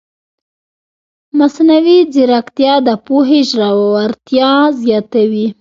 [1.37, 4.51] مصنوعي ځیرکتیا د پوهې ژورتیا
[4.83, 5.47] زیاتوي.